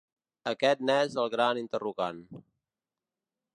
Aquest 0.51 0.81
n’és 0.89 1.17
el 1.25 1.29
gran 1.35 1.61
interrogant. 1.63 2.25